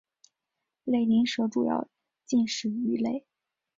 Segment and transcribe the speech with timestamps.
[0.87, 1.87] 瘰鳞蛇主要
[2.25, 3.23] 进食鱼类。